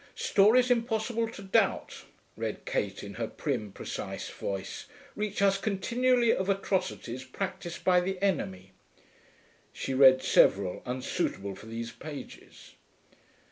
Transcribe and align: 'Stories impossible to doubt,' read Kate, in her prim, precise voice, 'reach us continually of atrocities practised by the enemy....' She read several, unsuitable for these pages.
'Stories 0.15 0.71
impossible 0.71 1.29
to 1.29 1.43
doubt,' 1.43 2.05
read 2.35 2.65
Kate, 2.65 3.03
in 3.03 3.13
her 3.13 3.27
prim, 3.27 3.71
precise 3.71 4.31
voice, 4.31 4.87
'reach 5.15 5.43
us 5.43 5.59
continually 5.59 6.33
of 6.35 6.49
atrocities 6.49 7.23
practised 7.23 7.83
by 7.83 7.99
the 8.01 8.19
enemy....' 8.19 8.71
She 9.71 9.93
read 9.93 10.23
several, 10.23 10.81
unsuitable 10.87 11.53
for 11.53 11.67
these 11.67 11.91
pages. 11.91 12.73